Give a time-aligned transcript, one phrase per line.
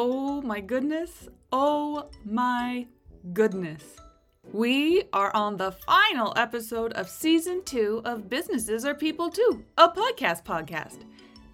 [0.00, 1.28] Oh my goodness.
[1.50, 2.86] Oh my
[3.32, 3.82] goodness.
[4.52, 9.88] We are on the final episode of season two of Businesses Are People Too, a
[9.88, 10.98] podcast podcast.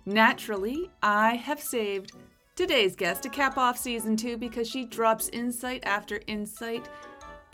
[0.04, 2.12] Naturally, I have saved
[2.54, 6.86] today's guest to cap off season two because she drops insight after insight,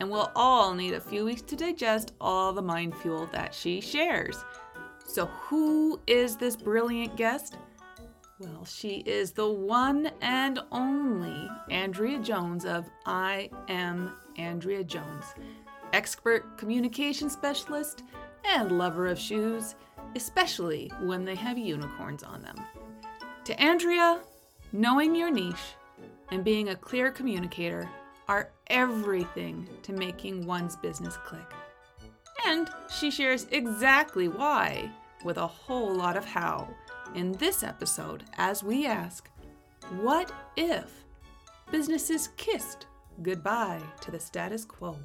[0.00, 3.80] and we'll all need a few weeks to digest all the mind fuel that she
[3.80, 4.44] shares.
[5.06, 7.54] So, who is this brilliant guest?
[8.40, 15.26] Well, she is the one and only Andrea Jones of I Am Andrea Jones,
[15.92, 18.02] expert communication specialist
[18.46, 19.74] and lover of shoes,
[20.16, 22.56] especially when they have unicorns on them.
[23.44, 24.22] To Andrea,
[24.72, 25.74] knowing your niche
[26.30, 27.90] and being a clear communicator
[28.26, 31.52] are everything to making one's business click.
[32.46, 34.90] And she shares exactly why
[35.26, 36.66] with a whole lot of how
[37.14, 39.28] in this episode as we ask
[40.00, 41.04] what if
[41.70, 42.86] businesses kissed
[43.22, 44.96] goodbye to the status quo?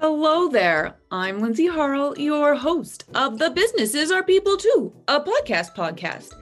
[0.00, 0.96] Hello there.
[1.10, 6.32] I'm Lindsay Harrell, your host of the Businesses Are People Too, a podcast podcast.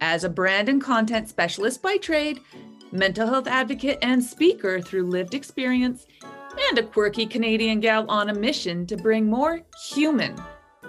[0.00, 2.40] As a brand and content specialist by trade,
[2.90, 6.06] mental health advocate and speaker through lived experience,
[6.68, 10.36] and a quirky Canadian gal on a mission to bring more human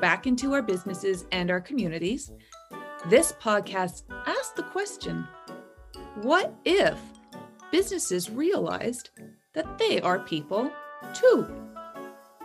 [0.01, 2.31] back into our businesses and our communities,
[3.07, 5.25] this podcast asks the question
[6.21, 6.99] what if
[7.71, 9.11] businesses realized
[9.53, 10.69] that they are people
[11.13, 11.47] too?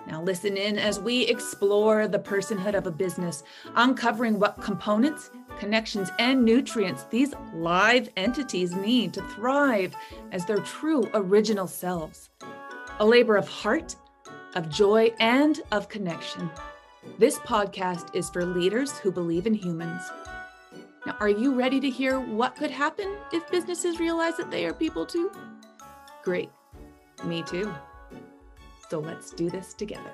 [0.06, 3.42] Now, listen in as we explore the personhood of a business,
[3.74, 9.94] uncovering what components, connections, and nutrients these live entities need to thrive
[10.30, 12.28] as their true original selves
[13.00, 13.96] a labor of heart,
[14.54, 16.48] of joy, and of connection.
[17.18, 20.02] This podcast is for leaders who believe in humans.
[21.04, 24.72] Now, are you ready to hear what could happen if businesses realize that they are
[24.72, 25.30] people too?
[26.22, 26.50] Great.
[27.24, 27.72] Me too.
[28.88, 30.12] So let's do this together.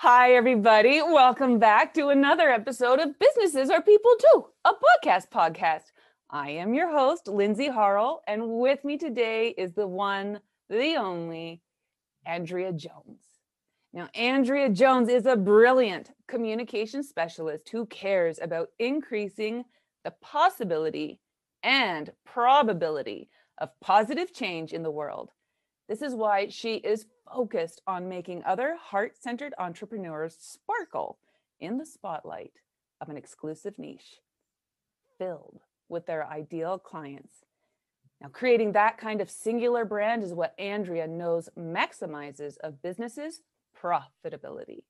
[0.00, 1.02] Hi, everybody.
[1.02, 5.90] Welcome back to another episode of Businesses Are People Too, a podcast podcast.
[6.30, 10.38] I am your host, Lindsay Harrell, and with me today is the one,
[10.70, 11.62] the only,
[12.24, 13.24] Andrea Jones.
[13.92, 19.64] Now, Andrea Jones is a brilliant communication specialist who cares about increasing
[20.04, 21.18] the possibility
[21.64, 23.30] and probability
[23.60, 25.32] of positive change in the world.
[25.88, 31.18] This is why she is focused on making other heart centered entrepreneurs sparkle
[31.60, 32.52] in the spotlight
[33.00, 34.20] of an exclusive niche
[35.18, 37.44] filled with their ideal clients.
[38.20, 43.42] Now, creating that kind of singular brand is what Andrea knows maximizes a business's
[43.80, 44.82] profitability.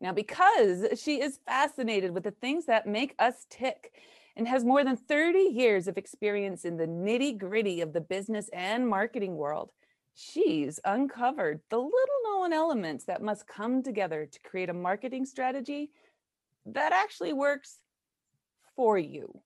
[0.00, 3.92] Now, because she is fascinated with the things that make us tick
[4.36, 8.50] and has more than 30 years of experience in the nitty gritty of the business
[8.52, 9.70] and marketing world,
[10.14, 15.90] she's uncovered the little known elements that must come together to create a marketing strategy
[16.66, 17.78] that actually works
[18.76, 19.40] for you.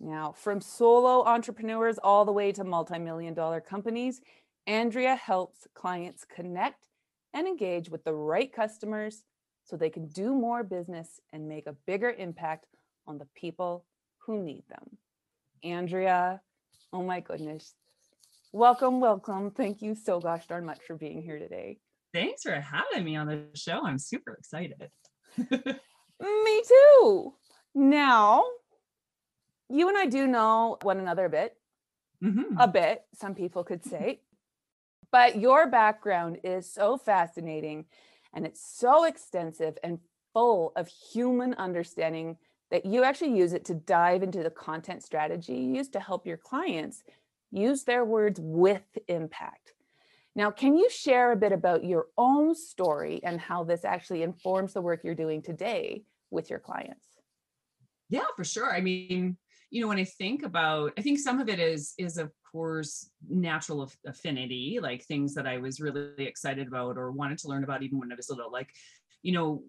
[0.00, 4.20] Now, from solo entrepreneurs all the way to multi million dollar companies,
[4.66, 6.86] Andrea helps clients connect
[7.34, 9.24] and engage with the right customers
[9.64, 12.66] so they can do more business and make a bigger impact
[13.06, 13.84] on the people
[14.18, 14.98] who need them.
[15.62, 16.40] Andrea,
[16.92, 17.74] oh my goodness,
[18.52, 19.50] Welcome, welcome.
[19.50, 21.78] Thank you so gosh darn much for being here today.
[22.14, 23.84] Thanks for having me on the show.
[23.84, 24.90] I'm super excited.
[25.38, 27.34] me too.
[27.74, 28.44] Now,
[29.68, 31.56] you and I do know one another a bit.
[32.24, 32.58] Mm-hmm.
[32.58, 34.20] A bit, some people could say.
[35.10, 37.86] but your background is so fascinating
[38.34, 39.98] and it's so extensive and
[40.32, 42.36] full of human understanding
[42.70, 46.26] that you actually use it to dive into the content strategy you use to help
[46.26, 47.02] your clients
[47.50, 49.72] use their words with impact.
[50.34, 54.72] Now, can you share a bit about your own story and how this actually informs
[54.72, 57.06] the work you're doing today with your clients?
[58.08, 58.72] Yeah, for sure.
[58.72, 59.36] I mean,
[59.70, 63.10] you know, when I think about, I think some of it is is of course
[63.28, 67.82] natural affinity, like things that I was really excited about or wanted to learn about
[67.82, 68.50] even when I was little.
[68.50, 68.70] Like,
[69.22, 69.62] you know,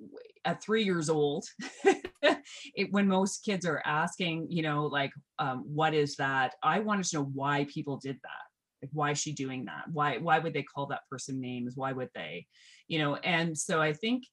[0.46, 1.46] at three years old,
[1.84, 6.56] it, when most kids are asking, you know, like, um, what is that?
[6.64, 8.82] I wanted to know why people did that.
[8.82, 9.86] Like, why is she doing that?
[9.92, 11.74] Why, why would they call that person names?
[11.76, 12.48] Why would they,
[12.88, 13.16] you know?
[13.18, 14.24] And so I think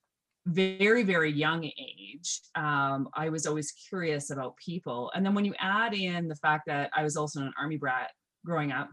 [0.47, 5.53] very very young age um, i was always curious about people and then when you
[5.59, 8.13] add in the fact that i was also an army brat
[8.45, 8.89] growing up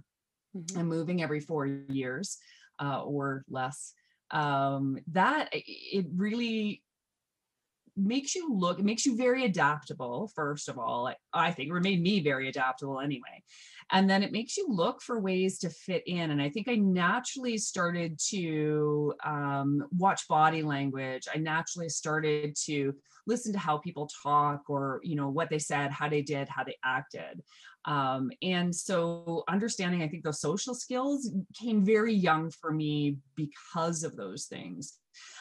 [0.57, 0.79] mm-hmm.
[0.79, 2.37] and moving every four years
[2.81, 3.93] uh, or less
[4.33, 6.83] um, that it really
[7.95, 12.01] makes you look it makes you very adaptable first of all i think or made
[12.01, 13.44] me very adaptable anyway.
[13.91, 16.75] And then it makes you look for ways to fit in and i think i
[16.75, 21.27] naturally started to um, watch body language.
[21.33, 22.95] I naturally started to
[23.27, 26.63] listen to how people talk or you know what they said how they did how
[26.63, 27.41] they acted
[27.85, 34.03] um, and so understanding i think those social skills came very young for me because
[34.03, 35.00] of those things.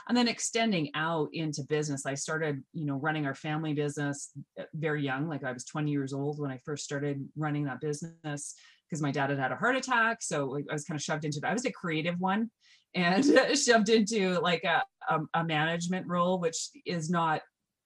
[0.09, 4.65] And then extending out into business i started you know running our family business uh,
[4.75, 8.55] very young like i was 20 years old when i first started running that business
[8.88, 10.19] because my dad had had a heart attack.
[10.21, 12.50] So i was kind of shoved into that i was a creative one
[12.95, 13.25] and
[13.59, 17.41] shoved into like a, a, a management role which is not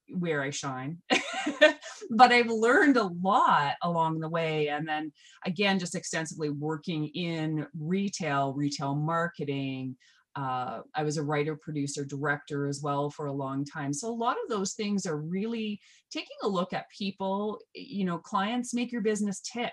[0.09, 0.99] where I shine.
[2.11, 4.69] but I've learned a lot along the way.
[4.69, 5.13] And then
[5.45, 9.97] again, just extensively working in retail, retail marketing,
[10.37, 13.95] uh, I was a writer, producer, director as well for a long time.
[13.95, 15.81] So a lot of those things are really
[16.11, 17.59] taking a look at people.
[17.75, 19.73] You know, clients make your business tick,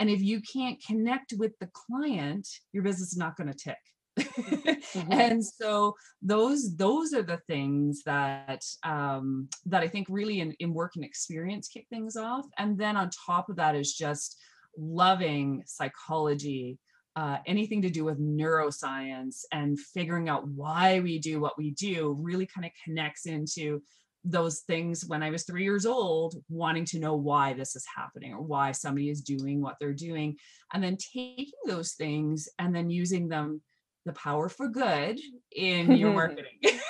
[0.00, 3.78] and if you can't connect with the client, your business is not going to tick.
[4.18, 5.12] mm-hmm.
[5.12, 10.72] And so those those are the things that um, that I think really in, in
[10.72, 12.46] work and experience kick things off.
[12.58, 14.38] And then on top of that is just
[14.76, 16.78] loving psychology
[17.16, 22.16] uh, anything to do with neuroscience and figuring out why we do what we do
[22.20, 23.80] really kind of connects into
[24.24, 28.32] those things when I was three years old, wanting to know why this is happening
[28.32, 30.36] or why somebody is doing what they're doing.
[30.72, 33.60] And then taking those things and then using them,
[34.04, 35.18] the power for good
[35.52, 36.58] in your marketing.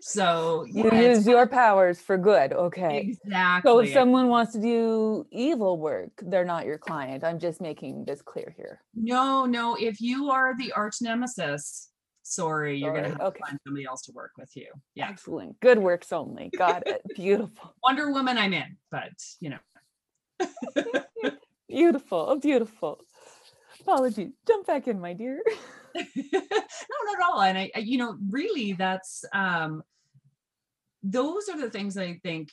[0.00, 2.52] So you use your powers for good.
[2.52, 2.98] Okay.
[2.98, 3.70] Exactly.
[3.70, 7.24] So if someone wants to do evil work, they're not your client.
[7.24, 8.80] I'm just making this clear here.
[8.94, 9.76] No, no.
[9.76, 11.90] If you are the arch nemesis,
[12.22, 13.38] sorry, you're gonna have okay.
[13.38, 14.66] to find somebody else to work with you.
[14.94, 15.08] Yeah.
[15.08, 15.58] Excellent.
[15.60, 16.50] Good works only.
[16.56, 17.02] Got it.
[17.14, 17.74] Beautiful.
[17.82, 20.44] Wonder Woman, I'm in, but you know.
[21.68, 22.36] beautiful.
[22.40, 23.00] Beautiful.
[23.82, 24.30] Apologies.
[24.46, 25.42] Jump back in, my dear.
[25.94, 26.02] no,
[26.32, 27.42] not at all.
[27.42, 29.82] And I, I, you know, really, that's um,
[31.02, 32.50] those are the things I think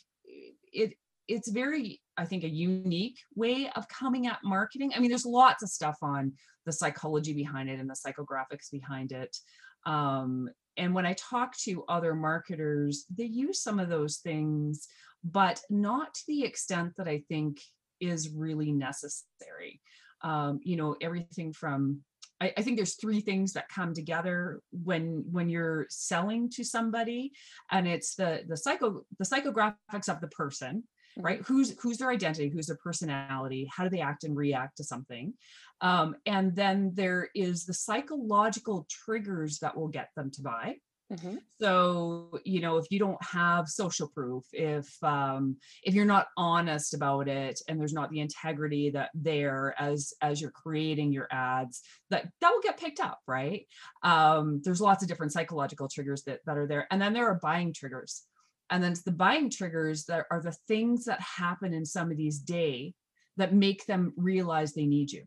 [0.74, 0.94] it
[1.28, 4.92] it's very I think a unique way of coming at marketing.
[4.96, 6.34] I mean, there's lots of stuff on
[6.66, 9.38] the psychology behind it and the psychographics behind it.
[9.86, 14.88] Um, and when I talk to other marketers, they use some of those things,
[15.24, 17.60] but not to the extent that I think
[18.00, 19.82] is really necessary.
[20.22, 22.02] Um, you know, everything from
[22.42, 27.32] I, I, think there's three things that come together when when you're selling to somebody
[27.72, 30.84] and it's the the psycho the psychographics of the person
[31.18, 31.22] mm-hmm.
[31.22, 31.42] right?
[31.46, 35.34] Who's who's their identity who's their personality how do they act and react to something?
[35.82, 40.76] Um, and then there is the psychological triggers that will get them to buy
[41.12, 41.38] Mm-hmm.
[41.60, 46.94] So, you know, if you don't have social proof, if um, if you're not honest
[46.94, 51.82] about it, and there's not the integrity that there as as you're creating your ads,
[52.12, 53.66] that that will get picked up, right?
[54.04, 57.40] Um, there's lots of different psychological triggers that that are there, and then there are
[57.42, 58.24] buying triggers,
[58.70, 62.94] and then the buying triggers that are the things that happen in somebody's day
[63.38, 65.24] that make them realize they need you.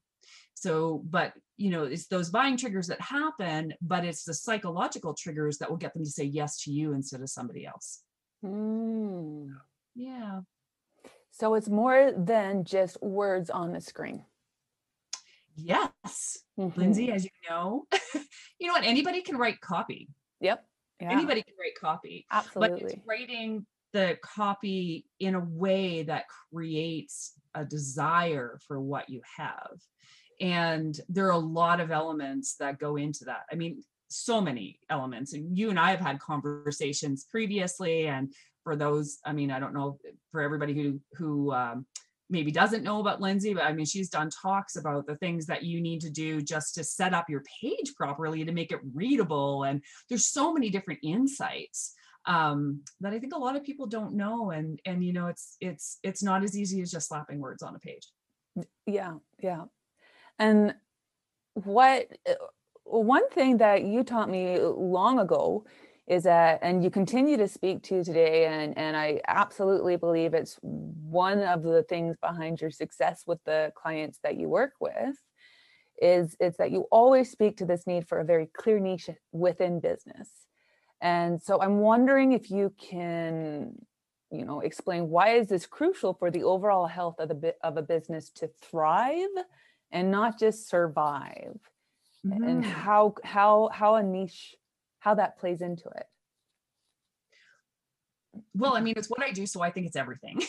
[0.54, 1.32] So, but
[1.62, 5.76] you know it's those buying triggers that happen but it's the psychological triggers that will
[5.76, 8.02] get them to say yes to you instead of somebody else.
[8.44, 9.54] Mm.
[9.94, 10.40] yeah.
[11.30, 14.24] So it's more than just words on the screen.
[15.54, 16.40] Yes.
[16.58, 16.78] Mm-hmm.
[16.78, 17.86] lindsay as you know
[18.58, 18.84] you know what?
[18.84, 20.08] Anybody can write copy.
[20.40, 20.64] Yep.
[21.00, 21.12] Yeah.
[21.12, 27.32] anybody can write copy absolutely but it's writing the copy in a way that creates
[27.54, 29.80] a desire for what you have
[30.42, 33.44] and there are a lot of elements that go into that.
[33.50, 33.82] I mean
[34.12, 38.32] so many elements and you and i have had conversations previously and
[38.62, 39.98] for those i mean i don't know
[40.30, 41.86] for everybody who who um,
[42.28, 45.62] maybe doesn't know about lindsay but i mean she's done talks about the things that
[45.62, 49.64] you need to do just to set up your page properly to make it readable
[49.64, 51.94] and there's so many different insights
[52.26, 55.56] um, that i think a lot of people don't know and and you know it's
[55.60, 58.06] it's it's not as easy as just slapping words on a page.
[58.86, 59.64] Yeah yeah
[60.38, 60.74] and
[61.54, 62.34] what uh,
[62.84, 65.64] one thing that you taught me long ago
[66.06, 70.58] is that and you continue to speak to today and and I absolutely believe it's
[70.62, 75.16] one of the things behind your success with the clients that you work with
[76.00, 79.78] is it's that you always speak to this need for a very clear niche within
[79.78, 80.28] business.
[81.00, 83.74] And so I'm wondering if you can,
[84.30, 87.82] you know, explain why is this crucial for the overall health of the of a
[87.82, 89.28] business to thrive
[89.92, 91.58] and not just survive,
[92.24, 92.64] and Mhm.
[92.64, 94.56] how how how a niche
[94.98, 96.06] how that plays into it.
[98.54, 100.40] Well, I mean, it's what I do, so I think it's everything.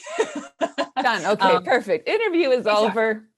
[1.02, 1.26] Done.
[1.26, 2.08] Okay, Um, perfect.
[2.08, 2.88] Interview is exactly.
[2.88, 3.30] over.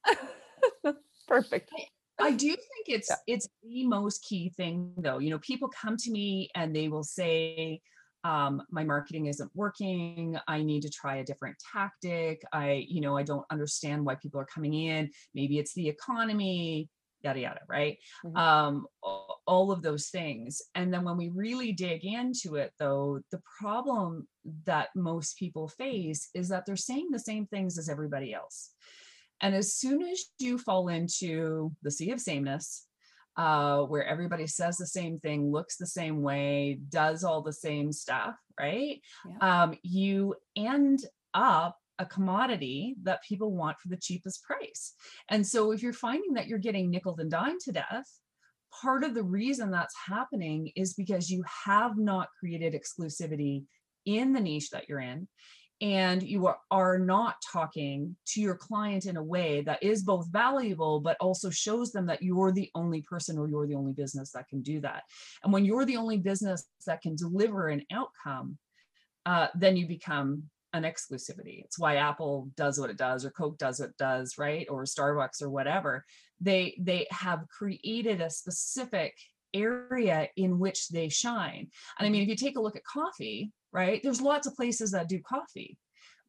[1.28, 1.72] perfect.
[2.20, 5.18] I do think it's it's the most key thing though.
[5.20, 7.82] You know, people come to me and they will say,
[8.26, 10.36] um, my marketing isn't working.
[10.48, 12.42] I need to try a different tactic.
[12.52, 15.12] I, you know, I don't understand why people are coming in.
[15.36, 16.90] Maybe it's the economy,
[17.22, 18.00] yada yada, right?
[18.26, 18.36] Mhm.
[18.36, 20.60] Um, all of those things.
[20.74, 24.28] And then when we really dig into it though, the problem
[24.66, 28.72] that most people face is that they're saying the same things as everybody else.
[29.40, 32.88] And as soon as you fall into the sea of sameness,
[33.38, 37.92] uh, where everybody says the same thing, looks the same way, does all the same
[37.92, 39.02] stuff, right?
[39.30, 39.64] Yeah.
[39.64, 44.94] Um, you end up a commodity that people want for the cheapest price.
[45.30, 48.08] And so if you're finding that you're getting nickel and dime to death,
[48.82, 53.64] part of the reason that's happening is because you have not created exclusivity
[54.06, 55.28] in the niche that you're in
[55.82, 61.00] and you are, not talking to your client in a way that is both valuable
[61.02, 64.48] but also shows them that you're the only person or you're the only business that
[64.48, 65.04] can do that.
[65.44, 68.58] And when you're the only business that can deliver an outcome
[69.26, 71.64] uh, then you become an exclusivity.
[71.64, 74.68] It's why apple does what it does or coke does what it does right?
[74.70, 76.06] Or starbucks or whatever.
[76.42, 79.16] They they have created a specific
[79.54, 81.70] area in which they shine.
[81.98, 84.02] And i mean if you take a look at coffee right?
[84.02, 85.78] There's lots of places that do coffee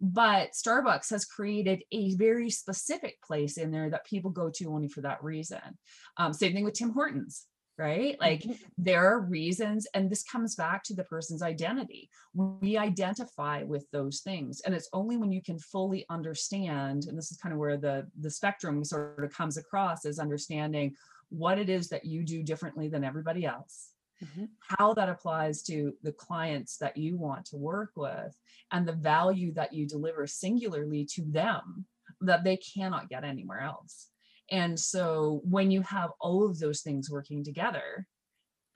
[0.00, 4.88] but starbucks has created a very specific place in there that people go to only
[4.88, 5.78] for that reason.
[6.18, 7.46] Um, same thing with tim hortons
[7.78, 8.18] right?
[8.18, 8.58] Like Mhm.
[8.78, 12.08] there are reasons and this comes back to the person's identity.
[12.32, 17.30] We identify with those things and it's only when you can fully understand and this
[17.30, 20.94] is kind of where the the spectrum sort of comes across is understanding
[21.28, 24.48] what it is that you do differently than everybody else Mhm.
[24.60, 28.36] how that applies to the clients that you want to work with
[28.72, 31.86] and the value that you deliver singularly to them
[32.20, 34.10] that they cannot get anywhere else
[34.50, 38.06] and so when you have all of those things working together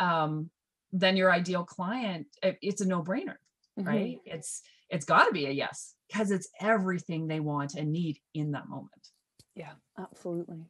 [0.00, 0.50] um,
[0.92, 3.37] then your ideal client it- it's a no-brainer
[3.76, 3.87] Mhm.
[3.87, 8.18] right it's it's got to be a yes because it's everything they want and need
[8.35, 9.09] in that moment
[9.54, 10.64] Yeah, absolutely.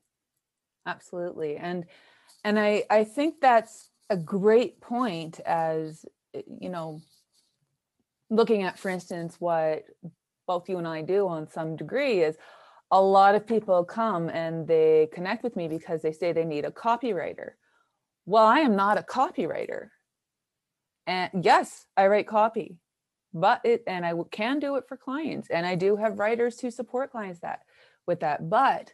[0.86, 1.56] Absolutely.
[1.56, 1.86] And
[2.44, 6.04] and I I think that's a great point as
[6.36, 7.00] uh, you know
[8.28, 9.84] looking at for instance what
[10.46, 12.36] both you and I do on some degree is
[12.90, 16.64] a lot of people come and they connect with me because they say they need
[16.64, 17.50] a copywriter.
[18.26, 19.90] Well, I am not a copywriter.
[21.06, 22.78] And yes, I write copy,
[23.32, 26.70] but it and I can do it for clients and I do have writers who
[26.70, 27.60] support clients that
[28.06, 28.50] with that.
[28.50, 28.92] But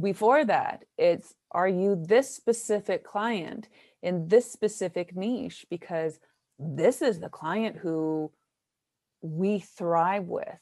[0.00, 3.68] before that, it's are you this specific client
[4.02, 5.66] in this specific niche?
[5.70, 6.18] Because
[6.58, 8.30] this is the client who
[9.20, 10.58] we thrive with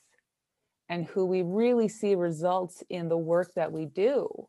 [0.89, 4.49] and who we really see results in the work that we do.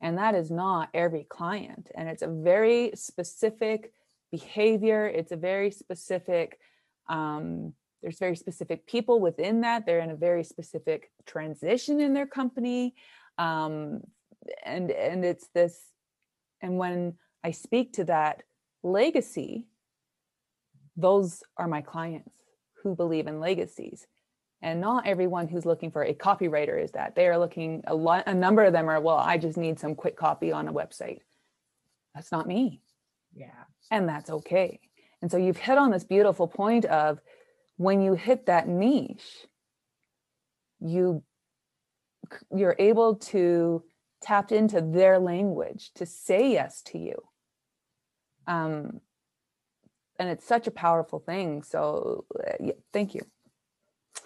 [0.00, 1.90] And that is not every client.
[1.94, 3.92] And it's a very specific
[4.30, 6.58] behavior, it's a very specific,
[7.08, 9.86] um, there's very specific people within that.
[9.86, 12.94] They're in a very specific transition in their company.
[13.38, 14.02] Um,
[14.64, 15.78] and and it's this
[16.60, 18.44] and when I speak to that
[18.82, 19.66] legacy,
[20.96, 22.30] those are my clients
[22.82, 24.06] who believe in legacies.
[24.60, 27.16] And not everyone who's looking for a copywriter is that.
[27.16, 29.96] They are looking a lot a number of them are, well, I just need some
[29.96, 31.18] quick copy on a website.
[32.14, 32.80] That's not me.
[33.34, 34.80] yeah And that's okay.
[35.20, 37.20] And so you've hit on this beautiful point of
[37.76, 39.46] when you hit that niche,
[40.80, 41.22] you
[42.54, 43.82] you're able to
[44.20, 47.14] tap into their language to say yes to you.
[48.46, 49.00] Um,
[50.18, 51.62] and it's such a powerful thing.
[51.62, 53.22] So uh, yeah, thank you.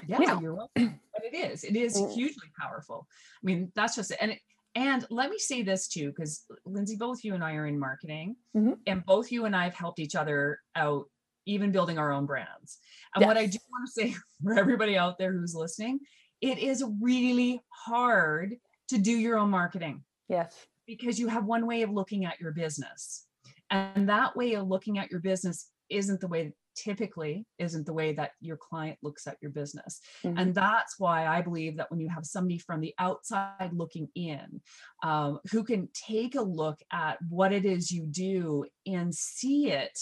[0.06, 2.12] yeah you're welcome but it is it is Mm.
[2.12, 3.06] hugely powerful
[3.42, 4.18] i mean that's just it.
[4.20, 4.40] and it,
[4.74, 8.36] and let me say this too because lindsay both you and i are in marketing
[8.54, 8.76] Mhm.
[8.86, 11.08] and both you and i have helped each other out
[11.46, 12.78] even building our own brands
[13.14, 15.98] and what i do want to say for everybody out there who's listening
[16.40, 18.56] it is really hard
[18.88, 20.54] to do your own marketing Yes.
[20.86, 23.26] because you have one way of looking at your business
[23.70, 28.12] and that way of looking at your business isn't the way typically isn't the way
[28.12, 30.38] that your client looks at your business Mhm.
[30.38, 34.60] and that's why i believe that when you have somebody from the outside looking in
[35.02, 39.98] um, who can take a look at what it is you do and see it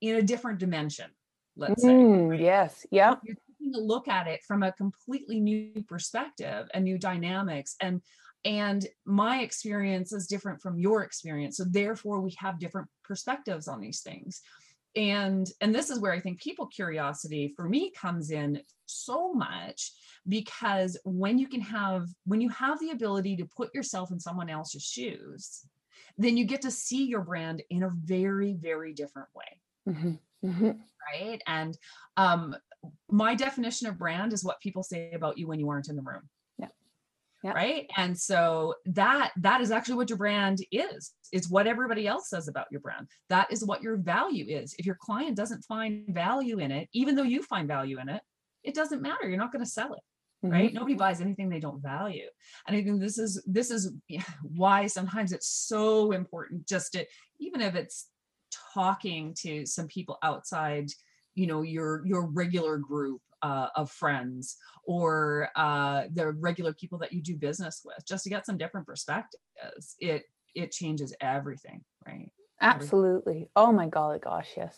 [0.00, 1.10] in a different dimension,
[1.56, 1.88] let's say.
[1.88, 2.84] Mm, yes.
[2.90, 3.14] Yeah.
[3.24, 7.76] You're taking a look at it from a completely new perspective and new dynamics.
[7.80, 8.02] And
[8.44, 11.56] and my experience is different from your experience.
[11.56, 14.42] So therefore we have different perspectives on these things.
[14.96, 19.92] And and this is where I think people curiosity for me comes in so much
[20.28, 24.50] because when you can have when you have the ability to put yourself in someone
[24.50, 25.66] else's shoes
[26.16, 30.80] then you get to see your brand in a very very different way Mhm, mhm.
[31.12, 31.76] right and
[32.16, 32.54] um
[33.10, 36.02] my definition of brand is what people say about you when you aren't in the
[36.02, 36.28] room.
[36.58, 36.68] Yeah.
[37.42, 37.52] Yeah.
[37.52, 37.90] right?
[37.96, 41.12] And so that that is actually what your brand is.
[41.32, 43.08] It's what everybody else says about your brand.
[43.28, 44.74] That is what your value is.
[44.78, 48.22] If your client doesn't find value in it even though you find value in it
[48.62, 49.28] it doesn't matter.
[49.28, 50.00] You're not going to sell it
[50.42, 50.70] right?
[50.70, 50.74] Mhm.
[50.74, 52.28] nobody buys anything they don't value.
[52.66, 53.92] And i think this is this is
[54.42, 57.06] why sometimes it's so important just to
[57.40, 58.08] even if it's
[58.72, 60.88] talking to some people outside
[61.34, 67.12] you know your your regular group uh, of friends or uh, the regular people that
[67.12, 70.22] you do business with just to get some different perspectives it
[70.54, 73.48] it changes everything right Absolutely.
[73.54, 74.76] Oh my golly gosh, yes.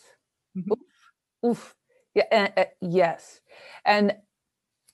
[0.57, 0.71] Mhm.
[0.71, 1.11] Oof.
[1.45, 1.75] Oof.
[2.13, 3.41] Yeah, and, uh, yes.
[3.85, 4.15] And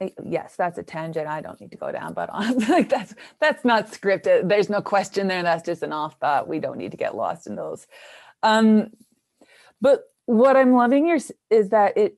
[0.01, 3.15] uh, yes, that's a tangent I don't need to go down, but on like that's
[3.39, 4.49] that's not scripted.
[4.49, 5.43] There's no question there.
[5.43, 6.47] That's just an off thought.
[6.47, 7.87] We don't need to get lost in those.
[8.43, 8.91] Um,
[9.81, 12.17] but what I'm loving here is that it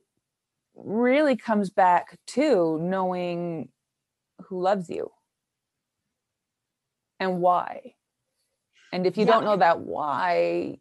[0.74, 3.70] really comes back to knowing
[4.46, 5.10] who loves you
[7.18, 7.94] and why.
[8.92, 10.78] And if you don't know that why,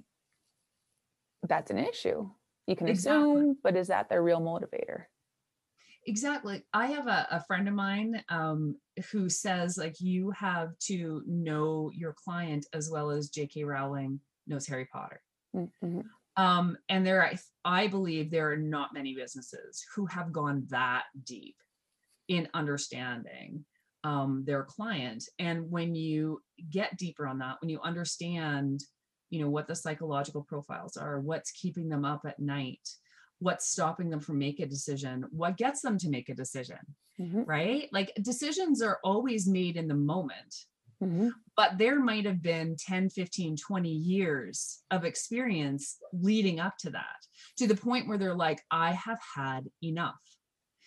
[1.48, 2.30] that's an issue.
[2.68, 3.42] You can Exactly.
[3.42, 5.04] assume, but is that their real motivator?
[6.08, 8.76] exactly i have a, a friend of mine um,
[9.12, 14.68] who says like you have to know your client as well as jk rowling knows
[14.68, 15.20] harry potter
[15.56, 16.04] Mhm.
[16.38, 21.04] Um, and there I, I believe there are not many businesses who have gone that
[21.24, 21.56] deep
[22.28, 23.66] in understanding
[24.04, 25.24] um, their client.
[25.40, 28.84] And when you get deeper on that when you understand
[29.32, 32.88] you know what the psychological profiles are what's keeping them up at night
[33.40, 36.78] what's stopping them from make a decision what gets them to make a decision
[37.20, 37.48] Mhm.
[37.48, 37.88] right?
[37.94, 40.66] Like decisions are always made in the moment
[41.02, 41.32] Mhm.
[41.56, 47.20] but there might have been 10 15 20 years of experience leading up to that
[47.58, 50.22] to the point where they're like i have had enough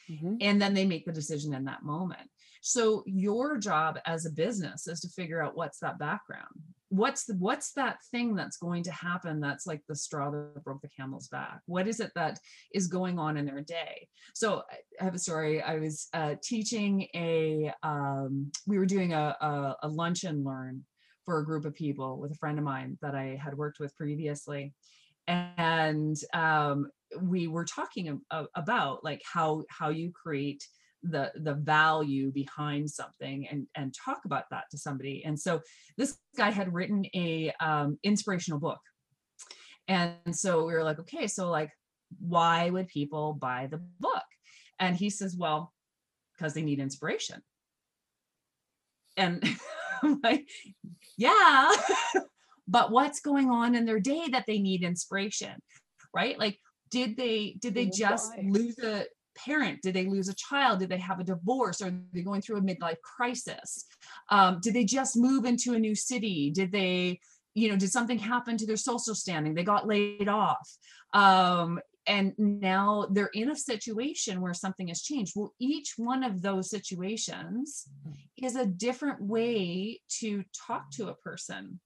[0.09, 0.39] Mhm.
[0.41, 2.31] and then they make the decision in that moment
[2.69, 6.45] so your job as a business is to figure out what's that background.
[6.91, 10.83] What's the what's that thing that's going to happen that's like the straw that broke
[10.83, 11.61] the camel's back?
[11.65, 12.39] What is it that
[12.75, 14.07] is going on in their day?
[14.35, 14.65] So
[15.01, 15.63] i have a story.
[15.63, 20.85] I was uh, teaching a um, we were doing a, a, a lunch and learn
[21.25, 23.97] for a group of people with a friend of mine that i had worked with
[23.97, 24.75] previously.
[25.27, 26.91] And um,
[27.23, 28.21] we were talking
[28.55, 30.63] about like how how you create
[31.03, 35.25] the the value behind something and and talk about that to somebody.
[35.25, 35.61] And so
[35.97, 38.81] this guy had written a um, inspirational book.
[39.87, 41.71] And so we were like okay so like
[42.21, 44.25] why would people buy the book?
[44.79, 45.73] And he says well
[46.37, 47.43] because they need inspiration.
[49.17, 49.43] And
[50.03, 50.49] I'm like
[51.17, 51.73] yeah
[52.69, 55.55] but what's going on in their day that they need inspiration?
[56.15, 56.39] Right?
[56.39, 56.59] Like
[56.91, 59.05] did they did they just lose a
[59.45, 59.83] parent?
[59.83, 60.81] Did they lose a child?
[60.81, 61.81] Did they have a divorce?
[61.83, 63.87] Are they going through a midlife crisis?
[64.31, 66.51] Um, did they just move into a new city?
[66.51, 67.21] Did they
[67.55, 69.55] you know did something happen to their social standing?
[69.55, 70.69] They got laid off.
[71.13, 75.33] Um, and now they're in a situation where something has changed.
[75.37, 77.87] Well each one of those situations
[78.37, 81.81] is a different way to talk to a person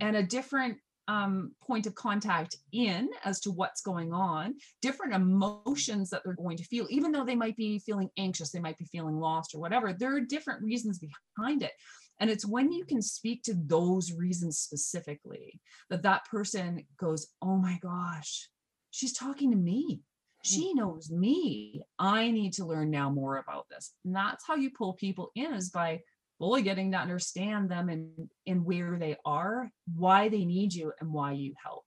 [0.00, 6.10] and a different um, point of contact in as to what's going on, different emotions
[6.10, 8.86] that they're going to feel, even though they might be feeling anxious, they might be
[8.86, 9.92] feeling lost or whatever.
[9.92, 10.98] There are different reasons
[11.36, 11.72] behind it.
[12.20, 17.56] And it's when you can speak to those reasons specifically that that person goes, Oh
[17.56, 18.48] my gosh,
[18.90, 20.00] she's talking to me.
[20.44, 21.82] She knows me.
[21.98, 23.94] I need to learn now more about this.
[24.04, 26.02] And that's how you pull people in is by
[26.44, 31.10] fully getting to understand them and and where they are, why they need you, and
[31.10, 31.84] why you help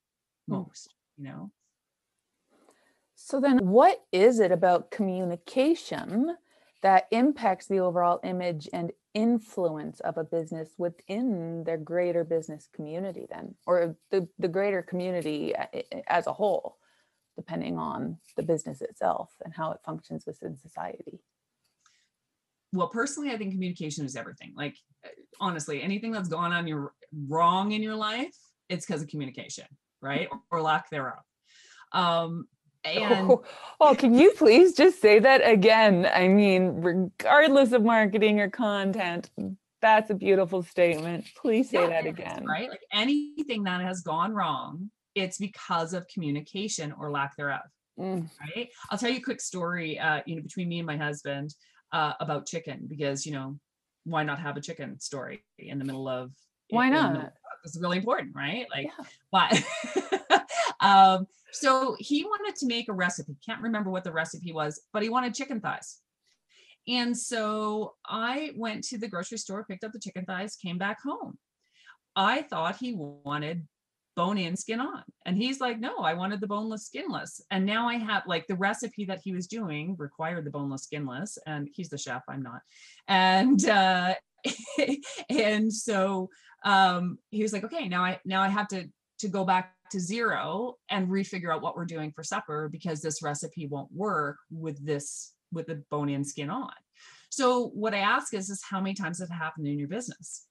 [0.48, 0.54] Hmm.
[0.56, 0.96] most.
[1.17, 1.52] You know,
[3.15, 6.38] So then what is it about communication
[6.82, 13.26] that impacts the overall image and influence of a business within their greater business community
[13.30, 16.78] then or the, the greater community a- as a whole
[17.36, 21.20] depending on the business itself and how it functions within society
[22.73, 24.53] well, personally, I think communication is everything.
[24.56, 24.75] Like,
[25.06, 26.93] uh, honestly, anything that's gone on your
[27.27, 28.36] wrong in your life,
[28.69, 29.65] it's because of communication,
[30.01, 31.19] right, or, or lack thereof.
[31.93, 32.47] Um,
[32.84, 33.43] and Oh,
[33.82, 36.10] oh, can you please just say that again?
[36.13, 39.30] I mean, regardless of marketing or content,
[39.82, 41.25] that's a beautiful statement.
[41.36, 42.45] Please say Yeah, that again.
[42.47, 42.69] right?
[42.69, 47.62] Like anything that has gone wrong, it's because of communication or lack thereof.
[47.99, 48.69] Mm, right?
[48.89, 51.53] I'll tell you a quick story, uh, you know, between me and my husband
[51.91, 53.60] uh, about chicken because, you know,
[54.04, 56.32] why not have a chicken story in the middle of
[56.69, 57.34] Why in the middle not?
[57.63, 58.65] It's really important, right?
[58.71, 59.06] Like, Yeah.
[59.32, 60.43] but
[60.80, 63.36] um, so he wanted to make a recipe.
[63.45, 66.00] Can't remember what the recipe was, but he wanted chicken thighs.
[66.88, 71.02] And so I went to the grocery store, picked up the chicken thighs, came back
[71.02, 71.38] home.
[72.15, 73.67] I thought he wanted
[74.17, 75.03] bone in, skin on.
[75.25, 77.39] And he's like, no, I wanted the boneless, skinless.
[77.51, 81.38] And now I have like the recipe that he was doing required the boneless, skinless.
[81.45, 82.62] And he's the chef, I'm not.
[83.08, 84.15] And uh
[85.30, 86.30] and so
[86.65, 89.99] um he was like, okay, now I now I have to to go back to
[89.99, 94.84] zero and refigure out what we're doing for supper because this recipe won't work with
[94.84, 96.71] this with the bone in skin on.
[97.30, 100.46] So what I ask is, is how many times has it happened in your business?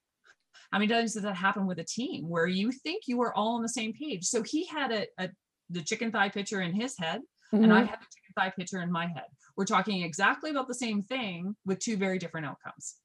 [0.72, 3.56] How many times does that happen with a team where you think you are all
[3.56, 4.24] on the same page?
[4.24, 5.30] So he had a, a
[5.70, 7.20] the chicken thigh picture in his head,
[7.52, 7.88] and I mhm.
[7.88, 9.26] had the chicken thigh picture in my head.
[9.56, 12.96] We're talking exactly about the same thing with two very different outcomes.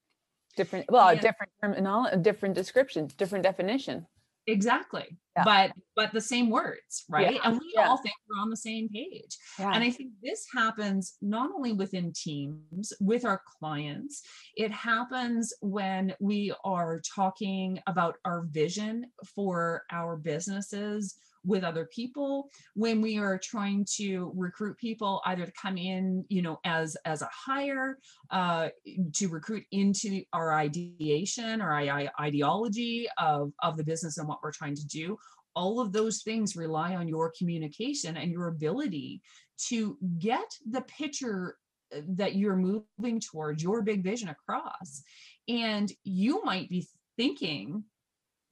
[0.56, 4.06] different, well, a different terminology, a different description, different definition.
[4.48, 5.18] Exactly.
[5.38, 5.44] Yeah.
[5.46, 7.36] But but the same words, right?
[7.36, 7.88] Yeah, And we yeah.
[7.88, 9.38] all think we're on the same page.
[9.60, 14.24] And I think this happens not only within teams, with our clients,
[14.56, 22.50] it happens when we are talking about our vision for our businesses with other people.
[22.76, 27.22] When we are trying to recruit people either to come in you know as as
[27.22, 27.98] a hire
[28.30, 28.70] uh,
[29.16, 31.74] to recruit into our ideation or
[32.20, 35.18] ideology of of the business and what we're trying to do
[35.56, 39.22] all of those things rely on your communication and your ability
[39.68, 41.58] to get the picture
[41.96, 45.04] uh, that you're moving towards your big vision across.
[45.48, 47.84] And you might be thinking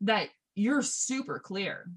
[0.01, 1.89] that you're super clear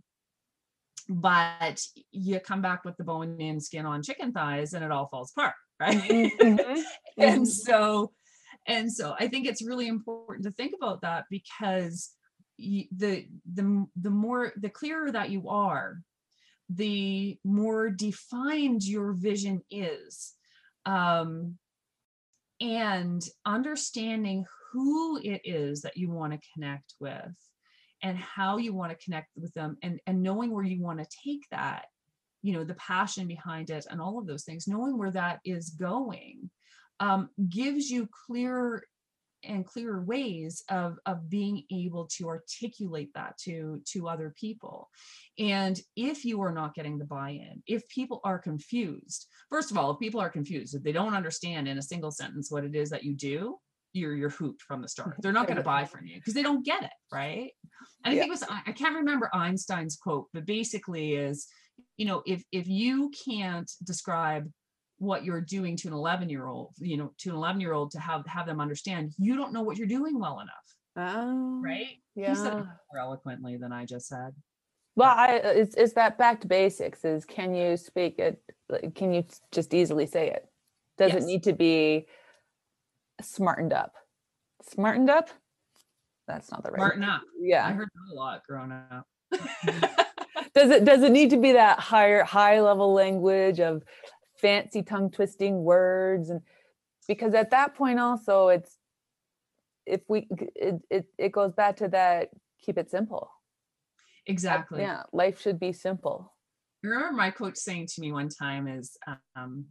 [1.08, 5.06] but you come back with the bone and skin on chicken thighs and it all
[5.08, 5.96] falls apart right?
[5.96, 6.84] Mhm, mhm,
[7.18, 7.46] and mhm.
[7.46, 8.12] so
[8.66, 12.10] and so i think it's really important to think about that because
[12.58, 16.00] y- the the the more the clearer that you are
[16.70, 20.34] the more defined your vision is
[20.86, 21.58] um
[22.60, 27.34] and understanding who it is that you want to connect with
[28.02, 31.18] and how you want to connect with them and and knowing where you want to
[31.24, 31.86] take that
[32.42, 35.70] you know the passion behind it and all of those things knowing where that is
[35.70, 36.50] going
[37.00, 38.84] um, gives you clearer
[39.44, 44.88] and clearer ways of of being able to articulate that to to other people.
[45.38, 49.90] And if you are not getting the buy-in if people are confused first of all
[49.90, 52.90] if people are confused if they don't understand in a single sentence what it is
[52.90, 53.58] that you do
[53.92, 56.42] you're you're hooped from the start they're not going to buy from you because they
[56.42, 57.50] don't get it right
[58.04, 61.46] and i think it was I, can't remember einstein's quote but basically is
[61.96, 64.50] you know if if you can't describe
[64.98, 67.90] what you're doing to an 11 year old you know to an 11 year old
[67.92, 70.54] to have have them understand you don't know what you're doing well enough
[70.94, 72.30] Oh, right Yeah.
[72.30, 74.32] he said it more eloquently than i just said
[74.94, 77.02] Well, I uh, it's it's that back to basics.
[77.04, 78.42] Is can you speak it?
[78.68, 80.44] like, Can you just easily say it?
[80.98, 81.22] Does Yes.
[81.22, 82.06] it need to be
[83.24, 83.94] smartened up?
[84.62, 85.30] Smartened up?
[86.28, 86.78] That's not the right.
[86.78, 87.66] smarten up Yeah.
[87.66, 89.06] i heard that a lot growing up
[90.54, 93.82] Does it does it need to be that higher high level language of
[94.36, 96.42] fancy tongue twisting words and
[97.08, 98.76] because at that point also it's
[99.86, 102.30] if we it, it it goes back to that
[102.60, 103.30] keep it simple.
[104.26, 106.32] exactly Yeah, life should be simple.
[106.84, 108.96] I remember my coach saying to me one time is
[109.36, 109.66] um,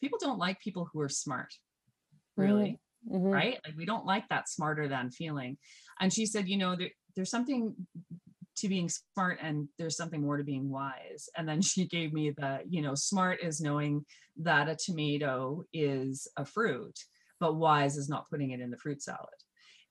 [0.00, 1.52] people don't like people who are smart
[2.40, 2.80] really.
[3.10, 3.32] Mhm.
[3.32, 3.58] right?
[3.64, 5.56] Like we don't like that smarter than feeling.
[6.00, 7.74] And she said you know there, there's something
[8.56, 11.28] to being smart and there's something more to being wise.
[11.36, 14.04] And then she gave me the you know smart is knowing
[14.36, 16.98] that a tomato is a fruit
[17.40, 19.28] but wise is not putting it in the fruit salad.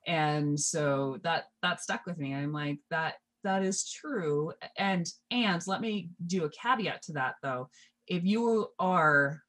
[0.06, 2.32] And so that that stuck with me.
[2.32, 4.52] I'm like that that is true.
[4.78, 7.68] And and let me do a caveat to that though.
[8.06, 9.42] If you are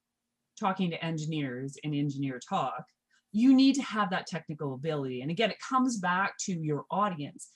[0.62, 2.84] talking to engineers in engineer talk
[3.34, 7.50] you need to have that technical ability and again it comes back to your audience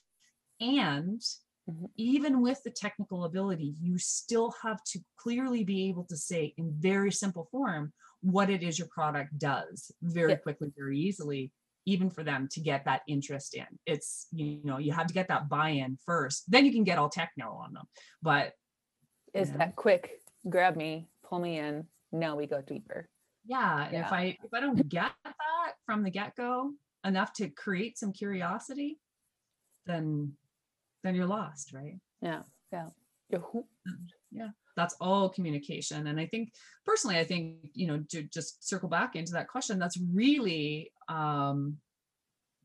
[0.60, 1.22] and
[1.70, 1.90] Mhm.
[1.98, 6.72] even with the technical ability you still have to clearly be able to say in
[6.92, 7.92] very simple form
[8.22, 10.38] what it is your product does very Yeah.
[10.46, 11.52] quickly very easily
[11.88, 15.28] even for them to get that interest in it's you know you have to get
[15.28, 17.88] that buy-in first then you can get all techno on them
[18.22, 18.54] but
[19.34, 20.92] Is that quick grab me,
[21.24, 21.88] pull me in.
[22.20, 23.10] Now we go deeper.
[23.46, 23.86] Yeah.
[23.86, 24.06] And Yeah.
[24.08, 26.74] if I if I don't get that from the get-go
[27.04, 29.00] enough to create some curiosity,
[29.86, 30.34] then
[31.04, 32.00] then you're lost, right?
[32.22, 32.44] Yeah.
[32.72, 32.90] Yeah.
[33.30, 33.68] Yeah, who-
[34.76, 36.52] that's all communication and i think
[36.86, 41.78] personally i think you know to just circle back into that question that's really um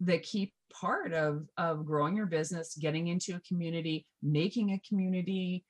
[0.00, 5.64] the key part of of growing your business getting into a community making a community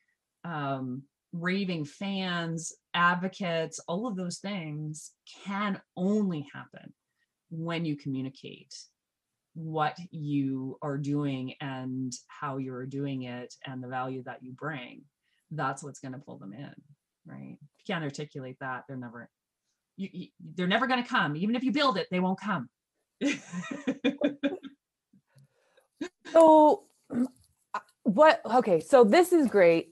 [0.44, 5.12] um raving fans advocates all of those things
[5.44, 6.92] can only happen
[7.50, 8.74] when you communicate
[9.54, 15.02] what you are doing and how you're doing it and the value that you bring
[15.52, 16.72] that's what's going to pull them in
[17.26, 19.28] right if you can't articulate that they're never
[19.96, 22.68] you, you, they're never going to come even if you build it they won't come
[26.32, 26.84] So,
[27.74, 28.40] uh, what?
[28.44, 29.90] Okay, so this is great.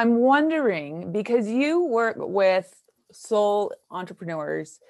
[0.00, 2.74] I'm wondering because you work with
[3.12, 4.80] sole entrepreneurs,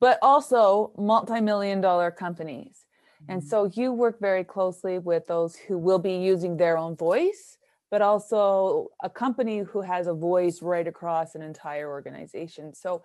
[0.00, 2.86] but also multi million dollar companies.
[3.28, 3.48] And mm-hmm.
[3.48, 7.58] so you work very closely with those who will be using their own voice,
[7.90, 12.72] but also a company who has a voice right across an entire organization.
[12.72, 13.02] So,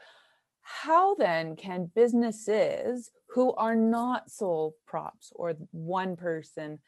[0.62, 6.80] how then can businesses who are not sole props or one person,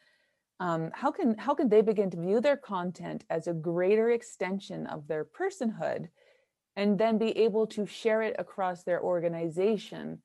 [0.60, 4.86] um, how can how can they begin to view their content as a greater extension
[4.86, 6.08] of their personhood,
[6.76, 10.22] and then be able to share it across their organization?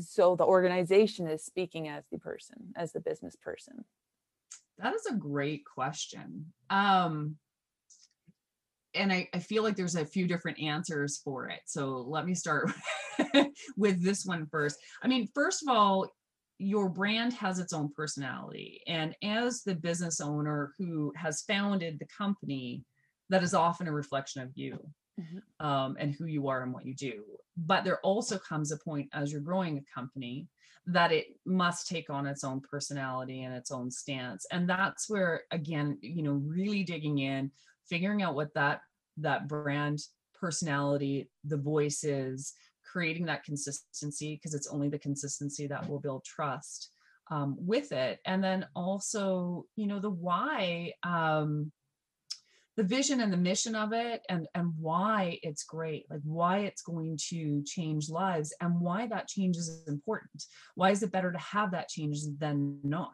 [0.00, 3.84] so the organization is speaking as the person as the business person?
[4.78, 6.52] That is a great question.
[6.70, 7.36] Um
[8.94, 11.60] and I, I feel like there's a few different answers for it.
[11.66, 12.70] So let me start
[13.76, 14.78] with this one first.
[15.02, 16.10] I mean first of all
[16.58, 22.06] your brand has its own personality and as the business owner who has founded the
[22.06, 22.84] company
[23.28, 24.78] that is often a reflection of you
[25.16, 25.42] Mhm.
[25.60, 27.24] um, and who you are and what you do.
[27.56, 30.48] But there also comes a point as you're growing a company
[30.86, 34.46] that it must take on its own personality and its own stance.
[34.52, 37.50] And that's where, again, you know, really digging in,
[37.88, 38.82] figuring out what that
[39.16, 39.98] that brand
[40.34, 42.52] personality, the voice is,
[42.96, 46.88] creating that consistency because it's only the consistency that will build trust
[47.30, 48.20] um, with it.
[48.24, 50.92] And then also, you know, the why.
[51.02, 51.72] Um,
[52.78, 56.82] the vision and the mission of it and and why it's great like why it's
[56.82, 61.38] going to change lives and why that change is important why is it better to
[61.38, 63.08] have that change than not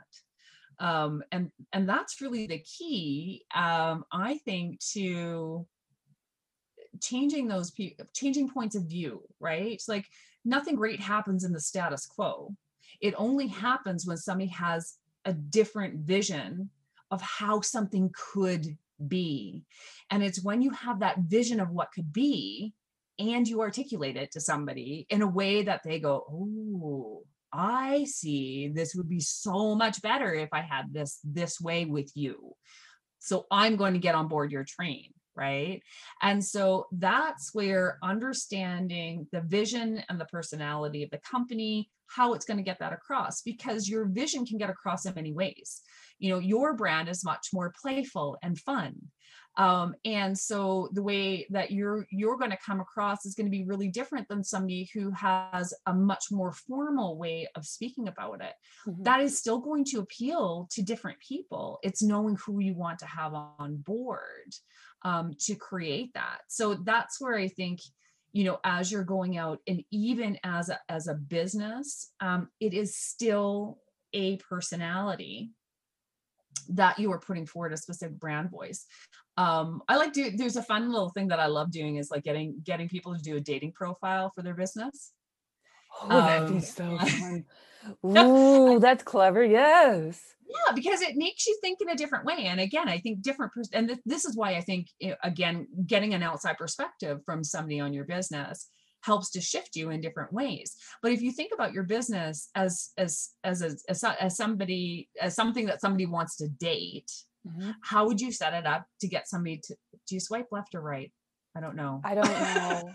[0.80, 5.64] um and and that's really the key um i think to
[7.00, 10.06] changing those people changing points of view right like
[10.44, 12.54] nothing great happens in the status quo
[13.00, 16.70] it only happens when somebody has a different vision
[17.10, 18.76] of how something could
[19.06, 19.62] be.
[20.10, 22.72] And it's when you have that vision of what could be
[23.18, 28.68] and you articulate it to somebody in a way that they go, Oh, I see.
[28.68, 32.54] This would be so much better if I had this this way with you.
[33.18, 35.12] So I'm going to get on board your train.
[35.34, 35.82] Right.
[36.20, 42.44] And so that's where understanding the vision and the personality of the company, how it's
[42.44, 45.80] going to get that across, because your vision can get across in many ways.
[46.18, 48.94] You know your brand is much more playful and fun.
[49.58, 53.50] Um, and so the way that you're you're going to come across is going to
[53.50, 58.40] be really different than somebody who has a much more formal way of speaking about
[58.42, 58.54] it.
[58.86, 59.04] Mhm.
[59.04, 61.78] that is still going to appeal to different people.
[61.82, 64.54] It's knowing who you want to have on board
[65.04, 67.80] um, to create that so that's where i think
[68.32, 72.74] you know as you're going out and even as a, as a business um, it
[72.74, 73.78] is still
[74.12, 75.50] a personality
[76.68, 78.86] that you are putting forward a specific brand voice.
[79.36, 82.22] Um, I like to, there's a fun little thing that I love doing is like
[82.22, 85.12] getting, getting people to do a dating profile for their business.
[86.02, 87.44] Oh that'd be Um, so fun
[88.06, 92.44] ooh that's clever yes Yeah, because it makes you think in a different way.
[92.50, 94.88] And again, I think different, pers- and th- this is why I think,
[95.22, 98.68] again, getting an outside perspective from somebody on your business
[99.00, 100.76] helps to shift you in different ways.
[101.02, 105.34] But if you think about your business as as as a, as, as somebody as
[105.34, 107.10] something that somebody wants to date,
[107.48, 107.74] Mhm.
[107.82, 109.74] how would you set it up to get somebody to
[110.06, 111.10] do you swipe left or right?
[111.56, 112.00] I don't know.
[112.04, 112.92] i don't know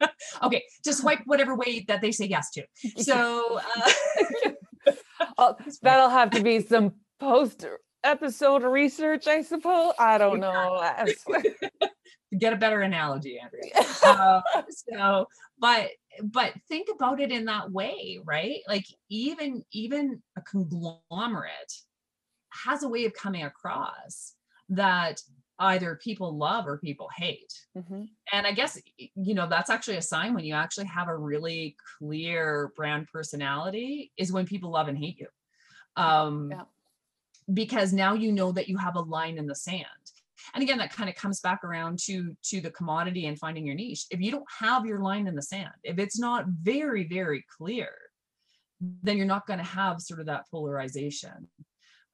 [0.42, 2.64] Okay, just swipe whatever way that they say yes to.
[2.98, 3.60] So
[5.38, 7.64] uh, that'll have to be some post
[8.04, 9.94] episode research i suppose.
[9.98, 10.82] I don't know.
[12.38, 13.72] Get a better analogy, Andrea.
[14.04, 15.26] uh, so
[15.58, 15.90] but
[16.22, 18.60] but think about it in that way right?
[18.68, 21.72] Like even even a conglomerate
[22.64, 24.34] has a way of coming across
[24.70, 25.20] that
[25.58, 27.52] either people love or people hate.
[27.76, 28.02] Mm-hmm.
[28.32, 31.76] And I guess, you know, that's actually a sign when you actually have a really
[31.98, 35.28] clear brand personality is when people love and hate you.
[35.96, 36.62] Um, Yeah.
[37.54, 39.86] Because now you know that you have a line in the sand.
[40.54, 43.76] And again, that kind of comes back around to to the commodity and finding your
[43.76, 44.06] niche.
[44.10, 47.90] If you don't have your line in the sand, if it's not very, very clear,
[48.80, 51.48] then you're not going to have sort of that polarization.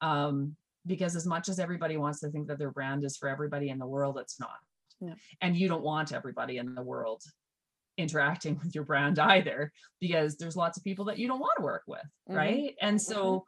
[0.01, 3.69] Um, because as much as everybody wants to think that their brand is for everybody
[3.69, 4.59] in the world, it's not.
[5.01, 5.15] No.
[5.41, 7.23] And you don't want everybody in the world
[7.99, 11.65] interacting with your brand either, because there's lots of people that you don't want to
[11.65, 12.37] work with, Mhm.
[12.37, 12.77] right?
[12.81, 13.45] And so,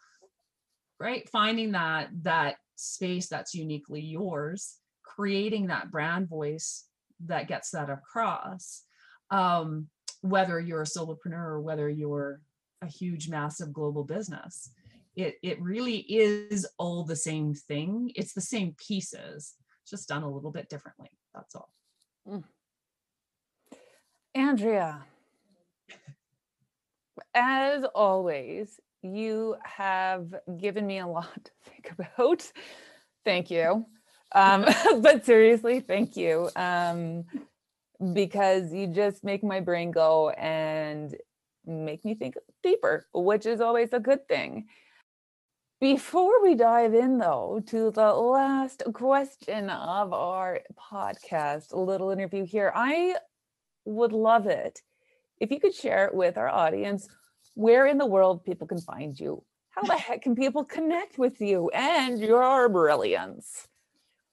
[1.00, 6.88] right, finding that that space that's uniquely yours, creating that brand voice
[7.26, 8.82] that gets that across.
[9.30, 9.88] Um,
[10.20, 12.40] whether you're a solopreneur or whether you're
[12.82, 14.70] a huge, massive global business,
[15.16, 18.12] it it really is all the same thing.
[18.14, 19.54] It's the same pieces,
[19.88, 21.10] just done a little bit differently.
[21.34, 21.70] That's all.
[24.34, 25.04] Andrea,
[27.34, 32.50] as always, you have given me a lot to think about.
[33.24, 33.86] Thank you.
[34.34, 34.66] Um,
[35.00, 36.50] but seriously, thank you.
[36.56, 37.24] Um,
[38.12, 41.16] because you just make my brain go and
[41.66, 44.66] make me think deeper, which is always a good thing.
[45.84, 52.46] Before we dive in, though, to the last question of our podcast, a little interview
[52.46, 53.16] here, I
[53.84, 54.80] would love it
[55.40, 57.06] if you could share it with our audience
[57.52, 59.44] where in the world people can find you.
[59.68, 63.68] How the heck can people connect with you and your brilliance?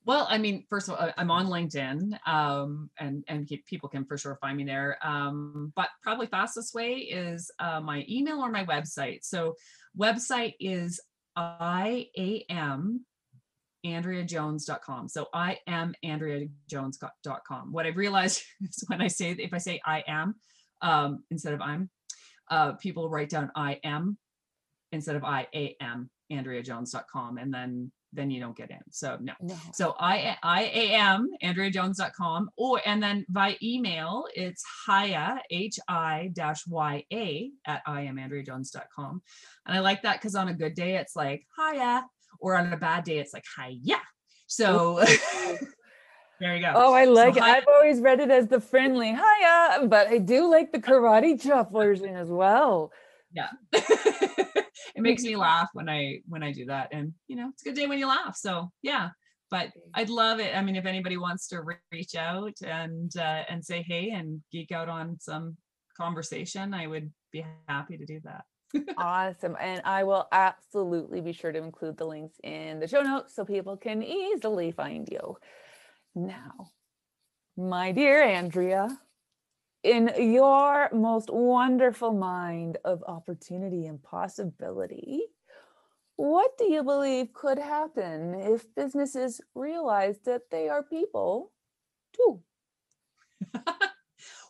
[0.05, 4.17] Well, I mean, first of all, I'm on LinkedIn, um, and and people can for
[4.17, 4.97] sure find me there.
[5.03, 9.25] Um, but probably fastest way is uh, my email or my website.
[9.25, 9.55] So,
[9.99, 10.99] website is
[11.35, 13.05] I A M
[13.85, 15.09] andreajones.com.
[15.09, 17.71] So I am andreajones.com.
[17.71, 20.35] What I've realized is when I say if I say I am
[20.81, 21.89] um, instead of I'm,
[22.49, 24.17] uh, people write down I am
[24.91, 25.47] instead of I
[25.79, 28.79] am andreajones.com, and then then you don't get in.
[28.89, 29.33] So no.
[29.41, 29.55] No.
[29.73, 36.67] So I I am andreajones.com or and then by email it's Haya H I dash
[36.67, 39.21] Y A at I am andreajones.com.
[39.65, 42.03] And I like that because on a good day it's like Haya,
[42.39, 44.01] or on a bad day it's like Hiya.
[44.47, 44.99] So
[46.39, 46.73] there you go.
[46.75, 47.43] Oh, I like it.
[47.43, 51.41] hi- I've always read it as the friendly hiya, but I do like the karate
[51.41, 52.91] chop version as well.
[53.31, 53.47] yeah.
[54.95, 56.89] it makes me laugh when I when I do that.
[56.91, 58.35] And you know, it's a good day when you laugh.
[58.35, 59.09] So yeah.
[59.49, 60.55] But I'd love it.
[60.55, 64.71] I mean, if anybody wants to reach out and uh, and say hey and geek
[64.71, 65.57] out on some
[65.97, 68.45] conversation, I would be happy to do that.
[68.97, 69.57] Awesome.
[69.59, 73.43] And I will absolutely be sure to include the links in the show notes so
[73.43, 75.35] people can easily find you.
[76.15, 76.71] Now,
[77.57, 78.87] my dear Andrea,
[79.83, 85.21] in your most wonderful mind of opportunity and possibility,
[86.15, 91.51] what do you believe could happen if businesses realize that they are people
[92.15, 92.41] too?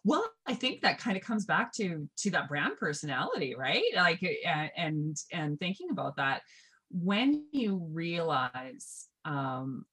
[0.04, 4.20] well i think that kind of comes back to to that brand personality right like
[4.24, 6.41] uh, and and thinking about that
[6.89, 9.86] when you realize um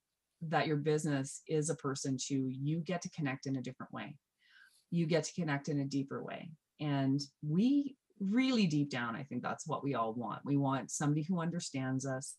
[0.42, 4.14] that your business is a person too you get to connect in a different way
[4.90, 6.51] you get to connect in a deeper way.
[6.81, 10.44] And we really deep down i think that's what we all want.
[10.44, 12.35] We want somebody who understands us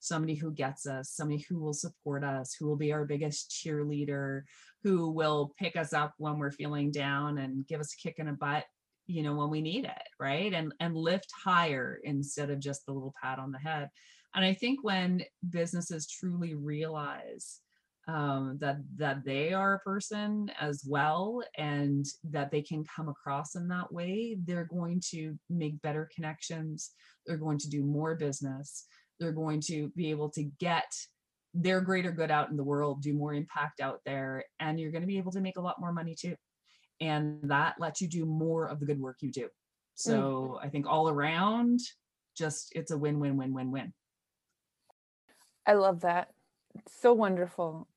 [0.00, 4.42] somebody who gets us somebody who will support us who will be our biggest cheerleader
[4.84, 8.26] who will pick us up when we're feeling down and give us a kick in
[8.26, 8.64] the butt
[9.08, 10.52] you know when we need it right?
[10.52, 13.88] And and lift higher instead of just the little pat on the head.
[14.34, 17.60] And i think when businesses truly realize
[18.08, 23.54] um, that that they are a person as well and that they can come across
[23.54, 26.92] in that way they're going to make better connections
[27.26, 28.86] they're going to do more business
[29.20, 30.90] they're going to be able to get
[31.54, 35.02] their greater good out in the world, do more impact out there, and you're going
[35.02, 36.36] to be able to make a lot more money too.
[37.00, 39.48] And that lets you do more of the good work you do.
[39.94, 41.80] So I think all around,
[42.36, 43.92] just it's a win, win, win, win, win.
[45.66, 46.28] I love that.
[46.76, 47.88] It's so wonderful.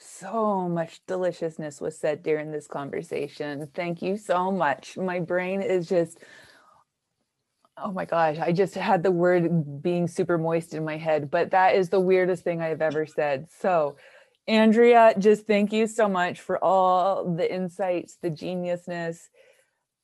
[0.00, 3.68] So much deliciousness was said during this conversation.
[3.74, 4.96] Thank you so much.
[4.96, 6.20] My brain is just,
[7.78, 11.52] oh my gosh, I just had the word being super moist in my head, but
[11.52, 13.48] that is the weirdest thing I've ever said.
[13.60, 13.96] So,
[14.48, 19.28] Andrea, just thank you so much for all the insights, the geniusness.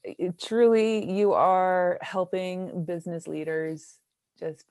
[0.04, 3.98] It- truly, you are helping business leaders
[4.38, 4.66] just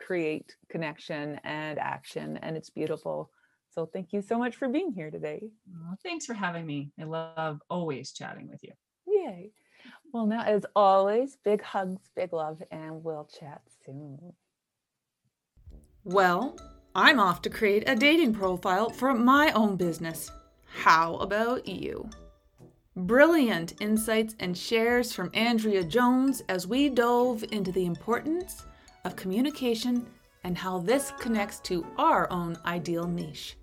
[0.00, 3.30] create connection and action and it's beautiful
[3.70, 5.48] So thank you so much for being here today.
[6.02, 6.90] Thanks for having me.
[7.00, 8.72] I love always chatting with you.
[9.06, 9.52] Yay.
[10.12, 14.32] Well, now, as always, big hugs, big love, and we'll chat soon.
[16.04, 16.58] Well,
[16.94, 20.30] I'm off to create a dating profile for my own business.
[20.66, 22.08] How about you?
[22.96, 28.64] Brilliant insights and shares from Andrea Jones as we dove into the importance
[29.04, 30.06] of communication
[30.42, 33.56] and how this connects to our own ideal niche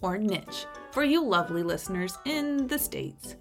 [0.00, 3.36] or niche for you lovely listeners in the States.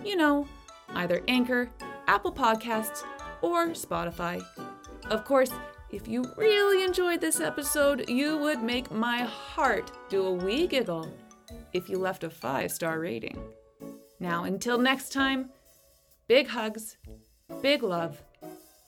[0.05, 0.47] You know,
[0.95, 1.71] either Anchor,
[2.07, 3.05] Apple Podcasts,
[3.43, 4.43] or Spotify.
[5.11, 5.51] Of course,
[5.91, 11.13] if you really enjoyed this episode, you would make my heart do a wee giggle
[11.73, 13.39] if you left a five star rating.
[14.21, 15.51] Now, until next time,
[16.29, 16.97] big hugs,
[17.63, 18.23] big love,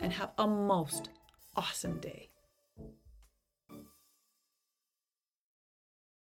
[0.01, 1.09] and have a most
[1.57, 2.32] awesome day.